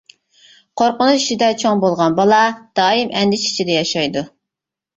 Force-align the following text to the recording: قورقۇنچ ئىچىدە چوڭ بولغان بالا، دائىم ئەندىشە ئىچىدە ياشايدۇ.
قورقۇنچ 0.81 1.13
ئىچىدە 1.19 1.49
چوڭ 1.65 1.83
بولغان 1.85 2.17
بالا، 2.21 2.41
دائىم 2.81 3.15
ئەندىشە 3.21 3.51
ئىچىدە 3.55 3.79
ياشايدۇ. 3.79 4.29